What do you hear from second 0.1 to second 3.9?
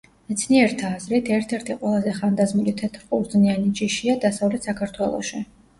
მეცნიერთა აზრით, ერთ-ერთი ყველაზე ხანდაზმული თეთრყურძნიანი